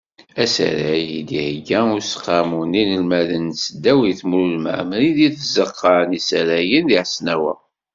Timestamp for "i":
1.19-1.21